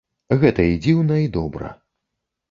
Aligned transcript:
Гэта 0.43 0.63
і 0.69 0.79
дзіўна, 0.85 1.19
і 1.25 1.27
добра. 1.35 1.69